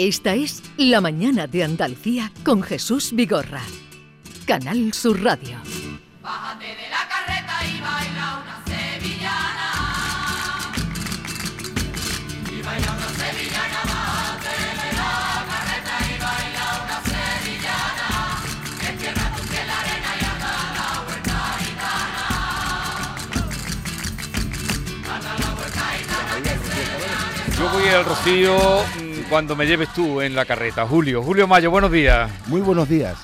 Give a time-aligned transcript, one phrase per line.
[0.00, 3.62] Esta es La Mañana de Andalucía con Jesús Vigorra.
[4.46, 5.58] Canal Sur Radio.
[6.22, 9.68] Bájate de la carreta y baila una sevillana.
[12.46, 18.08] Y baila una sevillana, bájate de la carreta y baila una sevillana.
[18.88, 22.24] Entierra tu pie en la arena y anda la vuelta gitana.
[25.12, 30.34] Anda la vuelta gitana que se Yo voy al Rocío cuando me lleves tú en
[30.34, 30.86] la carreta.
[30.86, 32.30] Julio, Julio Mayo, buenos días.
[32.46, 33.16] Muy buenos días.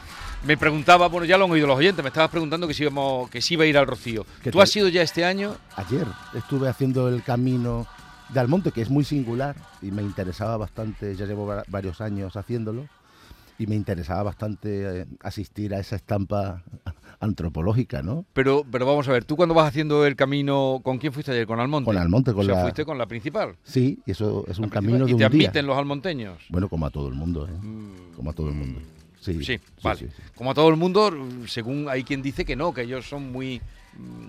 [0.44, 3.30] Me preguntaba, bueno, ya lo han oído los oyentes, me estabas preguntando que si, íbamos,
[3.30, 4.26] que si iba a ir al Rocío.
[4.42, 5.56] ¿Qué ¿Tú has ido ya este año?
[5.76, 7.86] Ayer estuve haciendo el camino
[8.28, 12.36] de Almonte, que es muy singular y me interesaba bastante, ya llevo va- varios años
[12.36, 12.86] haciéndolo,
[13.58, 16.62] y me interesaba bastante eh, asistir a esa estampa
[17.20, 18.24] antropológica, ¿no?
[18.32, 21.46] Pero, pero vamos a ver, tú cuando vas haciendo el camino, ¿con quién fuiste ayer?
[21.46, 21.86] ¿Con Almonte?
[21.86, 23.56] Con Almonte, con o sea, la- fuiste con la principal.
[23.62, 25.46] Sí, y eso es un La camino de ¿Y un te día.
[25.48, 26.42] admiten los almonteños?
[26.48, 27.52] Bueno, como a todo el mundo, ¿eh?
[27.60, 28.80] Mm, Como a todo el mundo.
[29.24, 30.00] Sí, Sí, vale.
[30.00, 30.06] sí.
[30.34, 31.10] Como a todo el mundo,
[31.46, 33.60] según hay quien dice que no, que ellos son muy...
[33.96, 34.28] mm,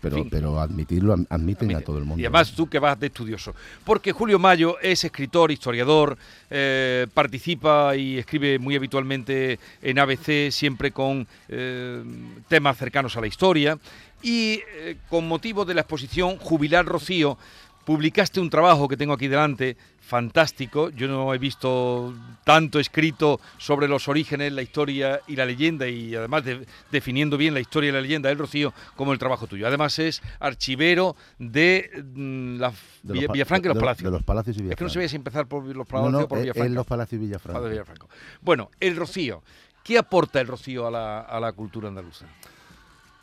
[0.00, 0.28] Pero, fin.
[0.30, 2.20] pero admitirlo, ad- admiten a todo el mundo.
[2.20, 3.54] Y además tú que vas de estudioso.
[3.84, 6.16] Porque Julio Mayo es escritor, historiador,
[6.50, 12.02] eh, participa y escribe muy habitualmente en ABC, siempre con eh,
[12.48, 13.78] temas cercanos a la historia.
[14.22, 17.36] Y eh, con motivo de la exposición Jubilar Rocío,
[17.84, 20.90] publicaste un trabajo que tengo aquí delante, fantástico.
[20.90, 26.14] Yo no he visto tanto escrito sobre los orígenes, la historia y la leyenda, y
[26.14, 29.66] además de- definiendo bien la historia y la leyenda del Rocío, como el trabajo tuyo.
[29.66, 32.72] Además es archivero de mm, la
[33.02, 34.04] De Villa- pa- Villafranca y los de- Palacios.
[34.04, 34.92] de los Palacios y Es que no Villafranca.
[34.94, 36.66] sabía si empezar por los Palacios no, o por eh, Villafranca.
[36.66, 38.06] en los Palacios y Villafranca.
[38.40, 39.42] Bueno, el Rocío.
[39.82, 42.26] ¿Qué aporta el Rocío a la, a la cultura andaluza?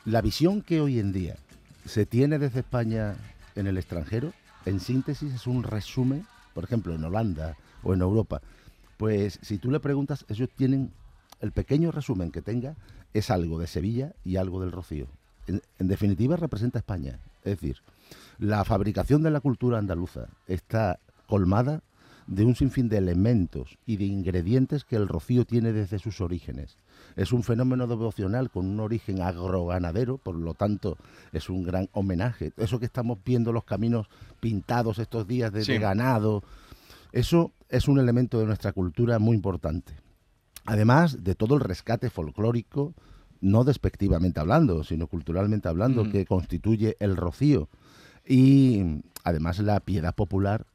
[0.05, 1.35] La visión que hoy en día
[1.85, 3.15] se tiene desde España
[3.55, 4.33] en el extranjero,
[4.65, 8.41] en síntesis, es un resumen, por ejemplo, en Holanda o en Europa.
[8.97, 10.91] Pues si tú le preguntas, ellos tienen
[11.39, 12.75] el pequeño resumen que tenga,
[13.13, 15.07] es algo de Sevilla y algo del Rocío.
[15.47, 17.19] En, en definitiva, representa España.
[17.43, 17.77] Es decir,
[18.37, 21.81] la fabricación de la cultura andaluza está colmada
[22.29, 26.77] de un sinfín de elementos y de ingredientes que el Rocío tiene desde sus orígenes.
[27.15, 30.95] Es un fenómeno devocional con un origen agroganadero, por lo tanto
[31.33, 32.51] es un gran homenaje.
[32.57, 34.07] Eso que estamos viendo los caminos
[34.39, 35.71] pintados estos días de, Sí.
[35.73, 36.43] de ganado,
[37.11, 39.93] eso es un elemento de nuestra cultura muy importante.
[40.65, 42.93] Además de todo el rescate folclórico,
[43.41, 46.11] no despectivamente hablando, sino culturalmente hablando, Ujú.
[46.11, 47.69] que constituye el Rocío.
[48.23, 50.67] Y además la piedad popular,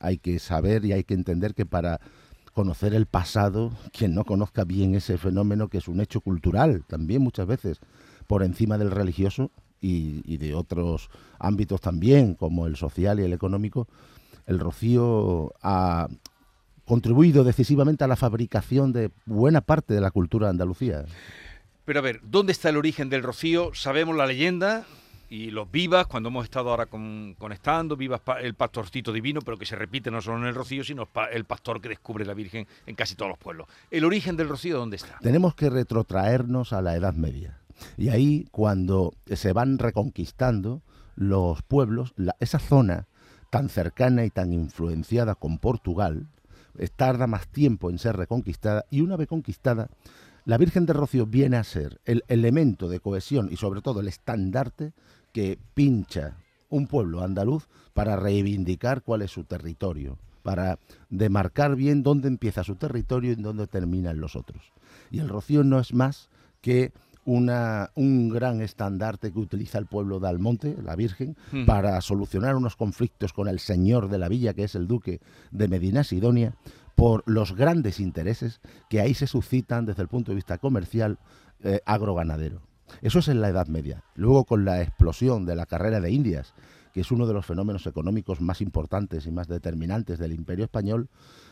[0.00, 2.00] hay que saber y hay que entender que para
[2.52, 7.22] conocer el pasado, quien no conozca bien ese fenómeno, que es un hecho cultural también
[7.22, 7.78] muchas veces,
[8.26, 9.50] por encima del religioso
[9.80, 13.88] y, de otros ámbitos también, como el social y el económico,
[14.46, 16.08] el Rocío ha
[16.84, 21.04] contribuido decisivamente a la fabricación de buena parte de la cultura de Andalucía.
[21.84, 23.70] Pero a ver, ¿dónde está el origen del Rocío?
[23.74, 24.86] Sabemos la leyenda
[25.30, 29.64] y los vivas, cuando hemos estado ahora con, conectando, vivas el pastorcito divino, pero que
[29.64, 32.94] se repite no solo en el Rocío, sino el pastor que descubre la Virgen en
[32.96, 33.68] casi todos los pueblos.
[33.90, 35.18] ¿El origen del Rocío dónde está?
[35.20, 37.58] Tenemos que retrotraernos a la Edad Media.
[37.96, 40.82] Y ahí, cuando se van reconquistando
[41.14, 43.06] los pueblos, la- esa zona
[43.50, 46.26] tan cercana y tan influenciada con Portugal,
[46.96, 49.88] tarda más tiempo en ser reconquistada y una vez conquistada,
[50.44, 54.08] la Virgen de Rocío viene a ser el elemento de cohesión y sobre todo el
[54.08, 54.92] estandarte
[55.32, 56.36] que pincha
[56.68, 62.76] un pueblo andaluz para reivindicar cuál es su territorio, para demarcar bien dónde empieza su
[62.76, 64.72] territorio y dónde terminan los otros.
[65.10, 66.30] Y el Rocío no es más
[66.60, 66.92] que
[67.24, 71.66] una, un gran estandarte que utiliza el pueblo de Almonte, la Virgen, Ujú.
[71.66, 75.20] para solucionar unos conflictos con el señor de la villa, que es el duque
[75.50, 76.54] de Medina Sidonia,
[76.94, 81.18] por los grandes intereses que ahí se suscitan desde el punto de vista comercial
[81.62, 82.62] eh, agroganadero.
[83.02, 84.04] Eso es en la Edad Media.
[84.14, 86.54] Luego con la explosión de la carrera de Indias,
[86.92, 91.08] que es uno de los fenómenos económicos más importantes y más determinantes del Imperio español,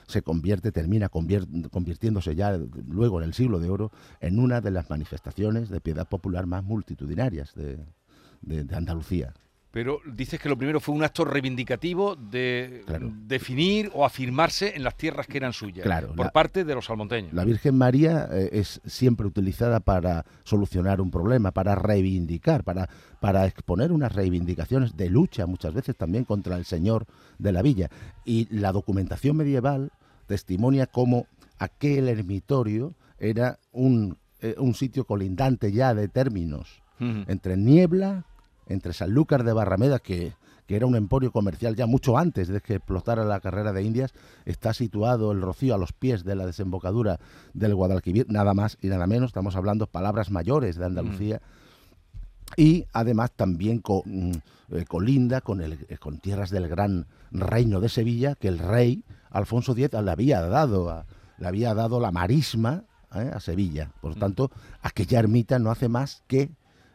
[0.06, 2.58] se convierte, termina convirtiéndose ya
[2.88, 6.64] luego en el siglo de oro en una de las manifestaciones de piedad popular más
[6.64, 9.34] multitudinarias de Andalucía.
[9.70, 13.12] Pero dices que lo primero fue un acto reivindicativo de Claro.
[13.26, 16.88] definir o afirmarse en las tierras que eran suyas Claro, por la- parte de los
[16.88, 17.34] almonteños.
[17.34, 22.88] La Virgen María eh, es siempre utilizada para solucionar un problema, para reivindicar, para,
[23.20, 27.04] para exponer unas reivindicaciones de lucha muchas veces también contra el Señor
[27.38, 27.90] de la villa.
[28.24, 29.90] Y la documentación medieval
[30.26, 31.26] testimonia cómo
[31.58, 38.24] aquel ermitorio era un, eh, un sitio colindante ya de términos entre Niebla,
[38.68, 40.32] entre Sanlúcar de Barrameda, que,
[40.66, 44.12] que era un emporio comercial ya mucho antes de que explotara la carrera de Indias,
[44.44, 47.18] está situado el Rocío a los pies de la desembocadura
[47.54, 51.40] del Guadalquivir, nada más y nada menos, estamos hablando palabras mayores de Andalucía.
[52.56, 54.32] Y además también mm,
[54.72, 59.04] eh, colinda con, el, eh, con tierras del gran reino de Sevilla, que el rey
[59.30, 61.04] Alfonso X le había dado, a-
[61.38, 62.84] le había dado la marisma
[63.14, 63.30] ¿eh?
[63.34, 63.90] a Sevilla.
[64.00, 64.50] Por lo tanto,
[64.82, 66.50] aquella ermita no hace más que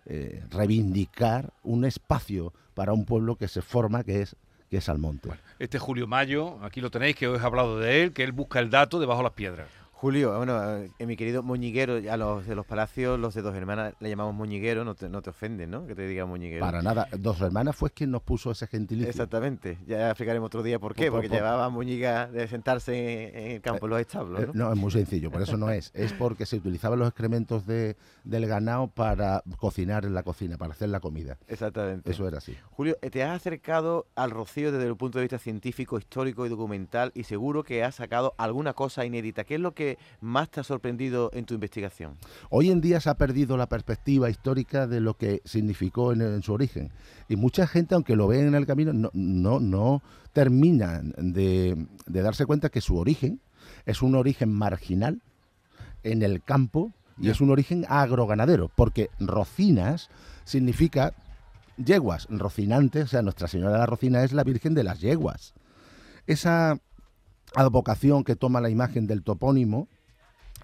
[0.06, 4.36] eh, reivindicar un espacio para un pueblo que se forma, que es,
[4.70, 5.30] que es Almonte.
[5.60, 8.60] Este Julio Mayo, aquí lo tenéis, que os he hablado de él, que él busca
[8.60, 9.68] el dato debajo de las piedras.
[10.04, 10.62] Julio, bueno,
[11.00, 14.36] eh, mi querido moñiguero, a los de los palacios, los de dos hermanas, le llamamos
[14.36, 15.88] moñiguero, no te, no te ofenden, ¿no?
[15.88, 16.60] Que te diga moñiguero.
[16.60, 17.08] Para nada.
[17.18, 19.10] Dos hermanas fue quien nos puso ese gentilicio.
[19.10, 23.46] Exactamente, ya explicaremos otro día por qué, Por- porque por- llevaba moñiga de sentarse en,
[23.46, 24.66] en el campo, en los establos, Eh, ¿no?
[24.66, 25.90] No, es muy sencillo, por eso no es.
[25.94, 27.96] Es porque se utilizaban los excrementos de,
[28.26, 31.38] del ganado para cocinar en la cocina, para hacer la comida.
[31.48, 32.12] Exactamente.
[32.12, 32.58] Eso era así.
[32.72, 36.50] Julio, eh, te has acercado al rocío desde el punto de vista científico, histórico y
[36.50, 39.46] documental y seguro que has sacado alguna cosa inédita.
[39.46, 42.18] ¿Qué es lo que más te ha sorprendido en tu investigación?
[42.50, 46.44] Hoy en día se ha perdido la perspectiva histórica de lo que significó en, en
[46.44, 46.92] su origen.
[47.30, 50.02] Y mucha gente, aunque lo ven en el camino, no, no, no
[50.34, 53.40] terminan de, de darse cuenta que su origen
[53.86, 55.22] es un origen marginal
[56.04, 60.10] en el campo y es un origen agroganadero, porque rocinas
[60.46, 61.14] significa
[61.78, 65.54] yeguas, rocinante, o sea, Nuestra Señora de la Rocina es la Virgen de las Yeguas.
[66.28, 66.80] Esa
[67.56, 69.88] advocación que toma la imagen del topónimo,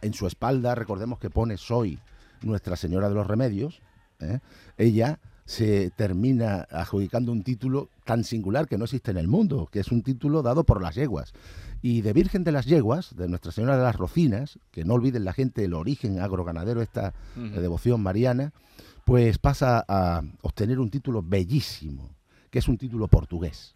[0.02, 2.00] en su espalda, recordemos que pone Soy
[2.42, 3.82] Nuestra Señora de los Remedios,
[4.20, 4.40] ¿eh?
[4.78, 9.80] ella se termina adjudicando un título tan singular que no existe en el mundo, que
[9.80, 11.34] es un título dado por las yeguas.
[11.82, 15.26] Y de Virgen de las Yeguas, de Nuestra Señora de las Rocinas, que no olviden
[15.26, 17.48] la gente el origen agroganadero, esta Ujú.
[17.48, 18.54] eh, devoción mariana,
[19.06, 22.12] pues pasa a obtener un título bellísimo,
[22.52, 23.76] que es un título portugués.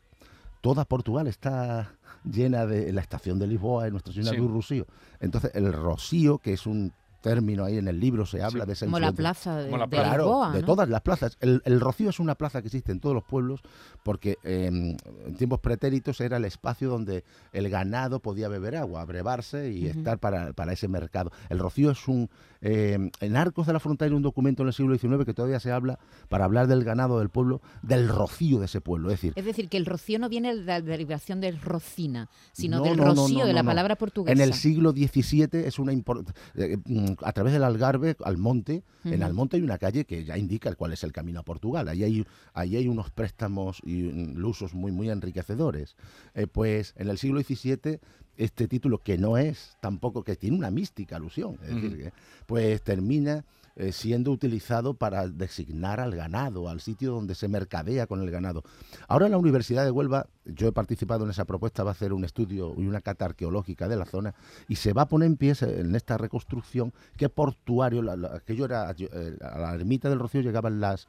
[0.63, 4.37] Toda Portugal está llena de la estación de Lisboa y Nuestra Señora Sí.
[4.41, 4.87] del Rocío.
[5.19, 6.93] Entonces, el rocío, que es un
[7.23, 8.67] término ahí en el libro, se habla Sí.
[8.67, 10.03] de esa Como la plaza de, Como la de plaza.
[10.09, 11.37] Claro, Lisboa, de todas las plazas.
[11.39, 13.61] El, el Rocío es una plaza que existe en todos los pueblos
[14.03, 17.23] porque eh, en tiempos pretéritos era el espacio donde
[17.53, 21.31] el ganado podía beber agua, abrevarse y estar para, para ese mercado.
[21.49, 22.29] El Rocío es un...
[22.61, 25.59] eh, en Arcos de la Frontera hay un documento en el siglo XIX que todavía
[25.59, 25.97] se habla,
[26.29, 29.09] para hablar del ganado del pueblo, del rocío de ese pueblo.
[29.09, 32.79] Es decir, Es decir, que el rocío no viene de la derivación del rocina, sino
[32.79, 33.69] No, del no, rocío, no, de la no, no.
[33.71, 34.33] palabra portuguesa.
[34.33, 39.23] En el siglo XVII es una eh, mm, a través del Algarve, Almonte, en Ujú.
[39.23, 41.87] Almonte hay una calle que ya indica cuál es el camino a Portugal.
[41.87, 45.95] Ahí hay, ahí hay unos préstamos y mm, usos muy, muy enriquecedores.
[46.33, 47.99] Eh, pues en el siglo XVII
[48.37, 51.97] este título que no es tampoco, que tiene una mística alusión, es decir, Ujú.
[51.97, 52.13] que,
[52.47, 53.45] pues termina
[53.75, 58.63] eh, siendo utilizado para designar al ganado, al sitio donde se mercadea con el ganado.
[59.07, 62.23] Ahora la Universidad de Huelva, yo he participado en esa propuesta, va a hacer un
[62.23, 64.35] estudio y una cata arqueológica de la zona
[64.67, 68.35] y se va a poner en pie se- en esta reconstrucción que portuario, la- la-
[68.35, 71.07] aquello era, eh, a la ermita del Rocío llegaban las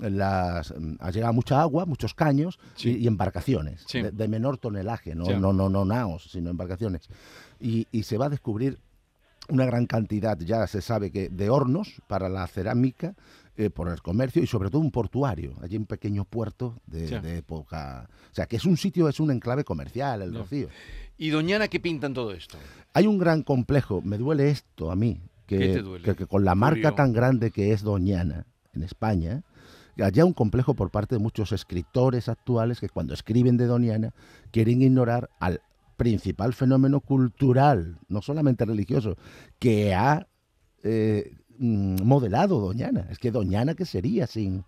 [0.00, 2.90] las mm, llegaba mucha agua, muchos caños Sí.
[2.90, 4.02] y, y embarcaciones Sí.
[4.02, 5.38] de, de menor tonelaje, no, Ya.
[5.38, 7.08] no, no, no naos, sino embarcaciones.
[7.60, 8.80] Y, y se va a descubrir
[9.48, 13.14] una gran cantidad, ya se sabe que de hornos para la cerámica,
[13.56, 17.18] eh, por el comercio y sobre todo un portuario, allí un pequeño puerto de, Sí.
[17.20, 18.08] de época.
[18.32, 20.34] O sea, que es un sitio, es un enclave comercial, el.
[20.34, 20.68] Rocío.
[21.18, 22.58] ¿Y Doñana qué pinta en todo esto?
[22.94, 26.26] Hay un gran complejo, me duele esto a mí, que, ¿Qué te duele, que- que
[26.26, 29.42] con la marca tan grande que es Doñana en España,
[30.02, 34.12] haya un complejo por parte de muchos escritores actuales que cuando escriben de Doñana
[34.50, 35.60] quieren ignorar al
[35.96, 39.16] principal fenómeno cultural, no solamente religioso,
[39.58, 40.26] que ha
[40.82, 43.06] eh, mm, modelado Doñana.
[43.10, 44.64] Es que Doñana, ¿qué sería sin,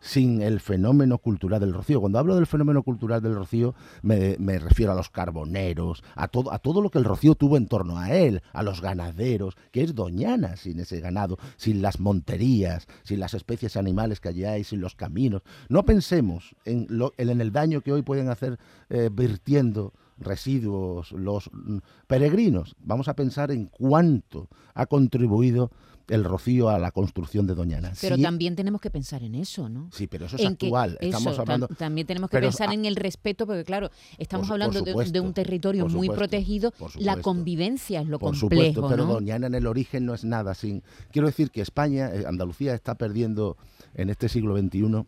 [0.00, 2.00] sin el fenómeno cultural del Rocío?
[2.00, 6.52] Cuando hablo del fenómeno cultural del Rocío, me, me refiero a los carboneros, a todo,
[6.52, 9.82] a todo lo que el Rocío tuvo en torno a él, a los ganaderos, que
[9.82, 14.64] es Doñana sin ese ganado, sin las monterías, sin las especies animales que allí hay,
[14.64, 15.42] sin los caminos.
[15.68, 18.58] No pensemos en, lo- en el daño que hoy pueden hacer
[18.90, 22.74] eh, vertiendo residuos los mm, peregrinos.
[22.80, 25.70] Vamos a pensar en cuánto ha contribuido
[26.08, 27.92] el rocío a la construcción de Doñana.
[28.00, 29.90] Pero Sí, también tenemos que pensar en eso, ¿no?
[29.92, 30.96] sí, pero eso es En actual.
[31.02, 31.66] Estamos tam- hablando.
[31.68, 35.20] también tenemos que pero- pensar ah, en el respeto, porque claro, estamos por hablando de-
[35.20, 36.72] un territorio muy protegido.
[36.98, 39.12] La convivencia es lo Por complejo, supuesto, pero ¿no?
[39.14, 40.82] Doñana en el origen no es nada sin.
[41.12, 43.58] Quiero decir que España, eh, Andalucía está perdiendo
[43.92, 45.04] en este siglo XXI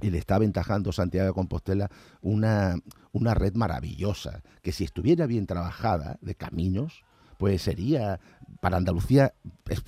[0.00, 1.90] y le está aventajando Santiago de Compostela
[2.22, 2.76] una,
[3.12, 7.04] una red maravillosa, que si estuviera bien trabajada de caminos,
[7.38, 8.20] pues sería
[8.60, 9.32] para Andalucía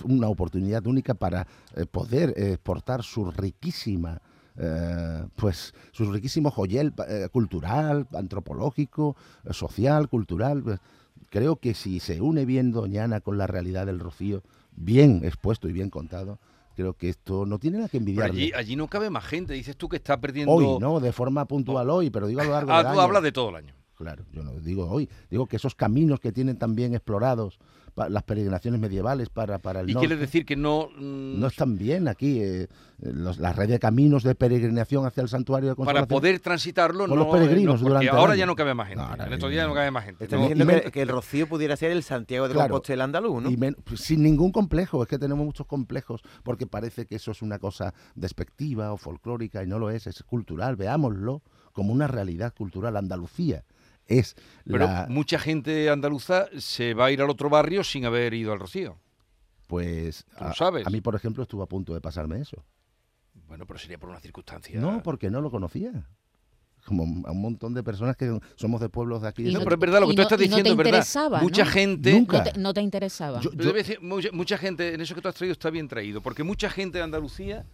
[0.05, 4.21] una oportunidad única para eh, poder exportar su riquísima
[4.57, 10.63] eh, pues su riquísimo joyel eh, cultural, antropológico, eh, social, cultural.
[10.63, 10.81] pues,
[11.31, 14.43] creo que si se une bien Doñana con la realidad del Rocío,
[14.77, 16.39] bien expuesto y bien contado,
[16.75, 18.41] creo que esto no tiene nada que Pero envidiarle.
[18.43, 19.55] allí, allí no cabe más gente.
[19.55, 20.53] Dices tú que está perdiendo.
[20.53, 21.01] Hoy, ¿no?
[21.01, 23.01] De forma puntual hoy, pero digo a lo largo Ah, del tú año.
[23.01, 23.75] hablas de todo el año.
[24.03, 27.61] Claro, yo no digo hoy, digo que esos caminos que tienen tan bien explorados
[27.95, 30.89] pa- las peregrinaciones medievales para, para el Y norte, quieres decir que no.
[30.99, 32.41] mm, no están bien aquí.
[32.43, 32.67] eh,
[33.01, 37.19] los- la red de caminos de peregrinación hacia el santuario de para poder transitarlo, Con
[37.19, 39.03] no, los peregrinos no, durante el ahora ya no cabe más gente.
[39.05, 39.69] No, estos ya días no.
[39.71, 40.25] no cabe más gente.
[40.25, 42.71] Estás No, diciendo y que, el Rocío pudiera ser el Santiago de Claro.
[42.75, 43.51] Compostela andaluz, ¿no?
[43.51, 47.31] Y men- pues, sin ningún complejo, es que tenemos muchos complejos porque parece que eso
[47.33, 51.43] es una cosa despectiva o folclórica y no lo es, es cultural, veámoslo
[51.73, 52.97] como una realidad cultural.
[52.97, 53.65] Andalucía
[54.19, 55.07] es Pero la...
[55.09, 58.99] mucha gente andaluza se va a ir al otro barrio sin haber ido al Rocío.
[59.67, 60.87] Pues Tú lo a, sabes.
[60.87, 62.65] a mí, por ejemplo, estuvo a punto de pasarme eso.
[63.49, 64.79] Bueno, pero sería por una circunstancia.
[64.81, 65.93] No, porque no lo conocía.
[66.85, 69.49] Como a un montón de personas que somos de pueblos de aquí.
[69.49, 70.71] Y No, pero es verdad, lo que y tú no- estás y no te diciendo
[70.71, 70.91] es verdad.
[70.99, 71.71] interesaba, Mucha ¿no?
[71.71, 72.13] gente.
[72.13, 72.39] Nunca.
[72.39, 73.41] No te, no te interesaba.
[73.41, 76.21] Yo- debe decir, mucha, mucha gente, en eso que tú has traído está bien traído,
[76.23, 77.65] porque mucha gente de Andalucía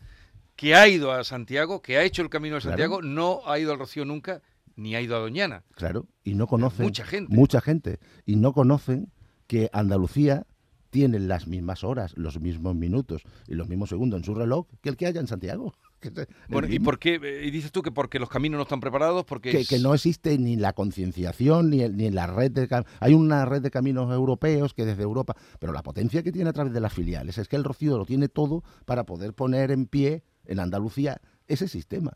[0.57, 2.73] que ha ido a Santiago, que ha hecho el camino de Claro.
[2.77, 4.43] Santiago, no ha ido al Rocío nunca,
[4.79, 5.65] ni ha ido a Doñana.
[5.75, 6.87] Claro, y no conocen.
[6.87, 7.35] mucha gente.
[7.35, 7.99] Mucha gente.
[8.25, 9.13] Y no conocen
[9.47, 10.47] que Andalucía
[10.91, 14.89] tiene las mismas horas, los mismos minutos y los mismos segundos en su reloj que
[14.89, 15.75] el que haya en Santiago.
[16.49, 17.19] Bueno, ¿y por qué?
[17.21, 19.81] eh, Y dices tú que porque los caminos no están preparados, porque que, es- que
[19.81, 23.63] no existe ni la concienciación ni, el- ni la red de cam- hay una red
[23.63, 26.93] de caminos europeos que desde Europa pero la potencia que tiene a través de las
[26.93, 31.21] filiales es que el Rocío lo tiene todo para poder poner en pie en Andalucía
[31.49, 32.13] ese sistema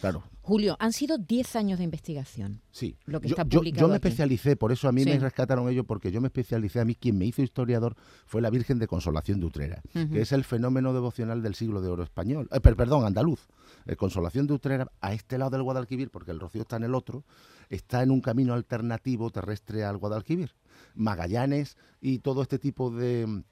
[0.00, 2.62] Claro Julio, han sido 10 años de investigación.
[2.70, 4.08] Sí, lo que yo, está publicado yo me aquí.
[4.08, 5.10] especialicé, por eso a mí Sí.
[5.10, 7.94] me rescataron ellos, porque yo me especialicé, a mí quien me hizo historiador
[8.24, 11.88] fue la Virgen de Consolación de Utrera, que es el fenómeno devocional del siglo de
[11.90, 13.46] oro español, eh, per- perdón, andaluz.
[13.84, 16.94] Eh, Consolación de Utrera, a este lado del Guadalquivir, porque el Rocío está en el
[16.94, 17.24] otro,
[17.68, 20.52] está en un camino alternativo terrestre al Guadalquivir.
[20.94, 23.42] Magallanes y todo este tipo de...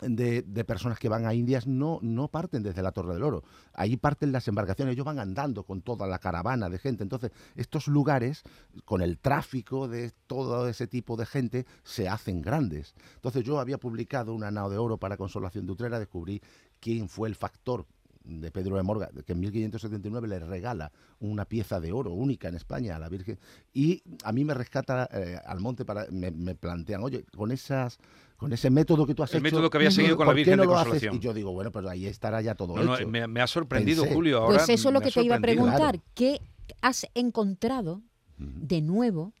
[0.00, 3.44] De, personas que van a Indias no, no parten desde la Torre del Oro.
[3.74, 7.02] Ahí parten las embarcaciones, ellos van andando con toda la caravana de gente.
[7.02, 8.42] Entonces, estos lugares,
[8.84, 12.94] con el tráfico de todo ese tipo de gente, se hacen grandes.
[13.16, 16.40] Entonces, yo había publicado una nao de oro para Consolación de Utrera, descubrí
[16.80, 17.86] quién fue el factor
[18.24, 22.54] de Pedro de Morga, que en 1579 le regala una pieza de oro única en
[22.54, 23.38] España a la Virgen.
[23.72, 26.06] Y a mí me rescata eh, al monte para.
[26.10, 27.98] Me, me plantean, oye, con esas.
[28.36, 29.42] Con ese método que tú has El hecho.
[29.56, 30.68] método que había seguido con la ¿por qué Virgen no de?
[30.68, 31.14] Consolación.
[31.16, 33.06] Y yo digo, bueno, pero ahí estará ya todo No, no, hecho.
[33.06, 34.14] me, me ha sorprendido, Pensé.
[34.14, 34.38] Julio.
[34.38, 35.76] Ahora Pues eso es lo que te iba a preguntar.
[35.78, 36.02] Claro.
[36.14, 36.40] ¿Qué
[36.80, 38.00] has encontrado
[38.38, 39.34] de nuevo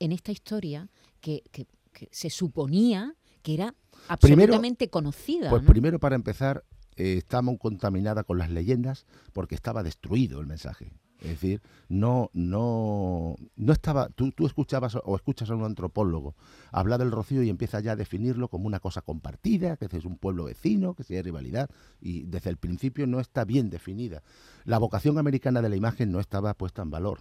[0.00, 0.90] en esta historia
[1.22, 3.74] que, que- que se suponía que era
[4.20, 5.48] Primero- absolutamente conocida?
[5.48, 5.68] Pues ¿no?
[5.70, 6.62] primero, para empezar,
[6.96, 10.92] eh, estamos contaminada con las leyendas porque estaba destruido el mensaje.
[11.22, 14.08] Es decir, no, no, no estaba.
[14.08, 16.34] Tú, tú escuchabas o escuchas a un antropólogo
[16.72, 20.18] hablar del Rocío y empieza ya a definirlo como una cosa compartida, que es un
[20.18, 21.70] pueblo vecino, que si hay rivalidad,
[22.00, 24.22] y desde el principio no está bien definida.
[24.64, 27.20] La vocación americana de la imagen no estaba puesta en valor.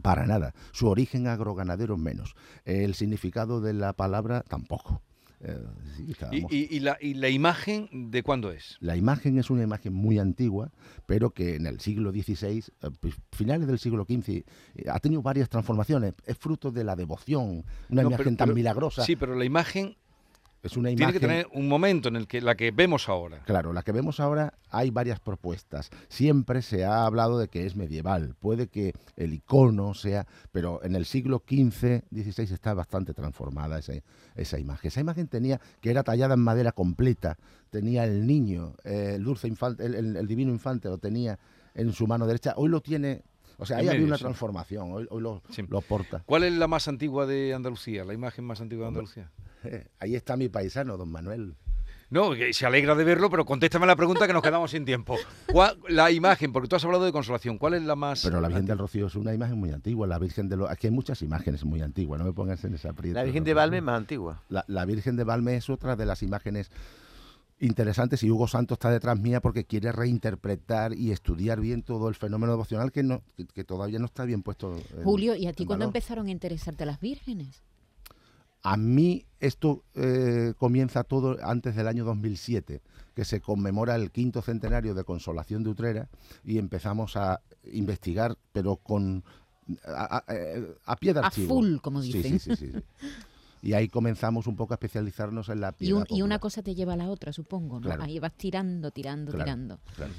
[0.00, 0.54] Para nada.
[0.72, 2.34] Su origen agroganadero menos.
[2.64, 5.02] El significado de la palabra tampoco.
[5.44, 5.58] Eh,
[5.96, 8.76] sí, ¿Y, estábamos- y- y la, ¿Y la imagen de cuándo es?
[8.80, 10.70] la imagen es una imagen muy antigua,
[11.06, 14.44] pero que en el siglo XVI, eh, pues, finales del siglo XV,
[14.76, 16.14] eh, ha tenido varias transformaciones.
[16.26, 19.04] Es fruto de la devoción, una No, imagen pero- tan pero- milagrosa.
[19.04, 19.96] Sí, pero la imagen
[20.62, 23.42] es una tiene que tener un momento en el que la que vemos ahora.
[23.44, 25.90] Claro, la que vemos ahora hay varias propuestas.
[26.08, 28.34] Siempre se ha hablado de que es medieval.
[28.38, 33.94] Puede que el icono sea, pero en el siglo XV, XVI está bastante transformada esa,
[34.36, 34.88] esa imagen.
[34.88, 37.36] Esa imagen tenía que era tallada en madera completa.
[37.70, 41.38] Tenía el niño, eh, el dulce infante, el, el- el divino infante lo tenía
[41.74, 42.54] en su mano derecha.
[42.56, 43.22] Hoy lo tiene.
[43.58, 44.22] O sea, ahí había una sí.
[44.22, 44.92] transformación.
[44.92, 45.62] Hoy, hoy lo, Sí.
[45.68, 46.22] lo porta.
[46.26, 48.04] ¿Cuál es la más antigua de Andalucía?
[48.04, 49.30] La imagen más antigua de Andalucía.
[49.98, 51.54] ahí está mi paisano, don Manuel.
[52.10, 55.16] No, que se alegra de verlo, pero contéstame la pregunta que nos quedamos sin tiempo.
[55.50, 58.48] ¿Cuál- la imagen, porque tú has hablado de consolación, ¿cuál es la más Pero la
[58.48, 60.06] Virgen del Rocío es una imagen muy antigua.
[60.06, 60.68] La Virgen de los...
[60.70, 63.14] Aquí hay muchas imágenes muy antiguas, no me pongas en esa aprieto.
[63.14, 64.42] La Virgen de Valme es más antigua.
[64.50, 66.70] La, la Virgen de Valme es otra de las imágenes
[67.60, 72.14] interesantes y Hugo Santos está detrás mía porque quiere reinterpretar y estudiar bien todo el
[72.14, 74.76] fenómeno devocional que, no, que, que todavía no está bien puesto.
[74.76, 77.62] en- Julio, ¿y a ti cuándo empezaron a interesarte las vírgenes?
[78.62, 82.80] A mí esto eh, comienza todo antes del año 2007,
[83.14, 86.08] que se conmemora el quinto centenario de Consolación de Utrera
[86.44, 87.40] y empezamos a
[87.72, 89.24] investigar, pero con
[89.84, 92.38] a, a- eh, a pie de A full, como Sí, dicen.
[92.38, 92.82] Sí, sí, sí, sí.
[93.64, 96.62] Y ahí comenzamos un poco a especializarnos en la Y, piedad un- y una cosa
[96.62, 97.86] te lleva a la otra, supongo, ¿no?
[97.86, 98.02] Claro.
[98.04, 99.44] Ahí vas tirando, tirando, Claro.
[99.44, 99.78] tirando.
[99.96, 100.12] Claro.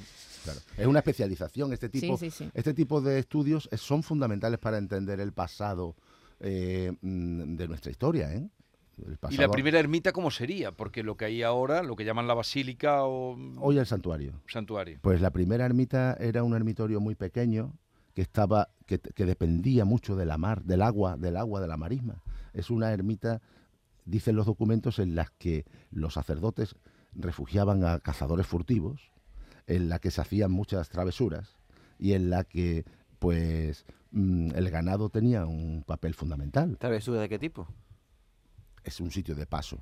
[0.43, 0.59] claro.
[0.77, 1.73] Es una especialización.
[1.73, 2.49] Este tipo, sí, sí.
[2.53, 5.95] Este tipo de estudios eh, son fundamentales para entender el pasado
[6.43, 8.33] eh, mm, de nuestra historia.
[8.33, 8.47] ¿eh?
[9.31, 10.71] ¿Y la primera ermita cómo sería?
[10.71, 14.33] Porque lo que hay ahora, lo que llaman la basílica o Hoy el santuario.
[14.47, 14.99] santuario.
[15.01, 17.73] Pues la primera ermita era un ermitorio muy pequeño
[18.13, 21.77] que estaba que, que dependía mucho de la mar, del agua, del agua de la
[21.77, 22.21] marisma.
[22.53, 23.41] Es una ermita,
[24.05, 26.75] dicen los documentos, en las que los sacerdotes
[27.15, 29.11] refugiaban a cazadores furtivos,
[29.65, 31.55] en la que se hacían muchas travesuras
[31.97, 32.85] y en la que
[33.23, 37.65] pues mm, el ganado tenía un papel fundamental ¿Travesura de qué tipo?
[38.83, 39.77] es un sitio de paso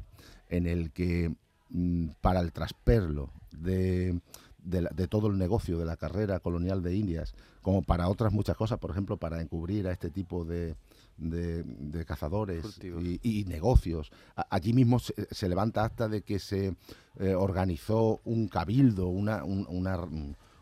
[0.47, 1.33] en el que
[1.69, 4.21] mm, para el trasperlo de,
[4.59, 7.33] de la- de todo el negocio de la carrera colonial de Indias,
[7.63, 10.75] como para otras muchas cosas, por ejemplo, para encubrir a este tipo de,
[11.17, 12.63] de- de cazadores
[13.01, 14.11] y, y negocios.
[14.35, 16.75] A- allí mismo se, se levanta hasta de que se
[17.19, 19.97] eh, organizó un cabildo, una, un- una,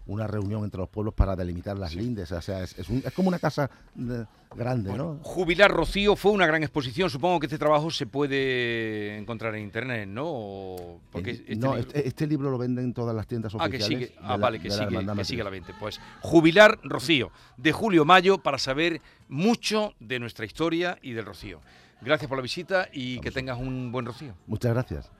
[0.09, 2.31] una reunión entre los pueblos para delimitar las lindes.
[2.31, 4.25] O sea, es, es un- es como una casa eh,
[4.55, 5.19] grande, ¿no?
[5.23, 7.09] Jubilar Rocío fue una gran exposición.
[7.09, 10.75] Supongo que este trabajo se puede encontrar en internet, ¿no?
[11.11, 13.69] Porque Eh, este no, libro- este, este libro lo venden en todas las tiendas Ah,
[13.69, 14.09] que oficiales.
[14.09, 15.49] sigue, ah, la- vale, que la sigue, que sigue a la.
[15.49, 15.73] 20.
[15.79, 21.61] Pues Jubilar Rocío, de Julio Mayo, para saber mucho de nuestra historia y del Rocío.
[22.01, 24.33] Gracias por la visita y que tengas un buen Rocío.
[24.47, 25.11] Muchas gracias.